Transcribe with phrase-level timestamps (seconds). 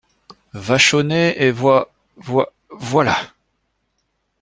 [0.55, 1.91] Vachonnet Et voi…
[2.17, 2.51] voi…
[2.71, 3.19] voilà!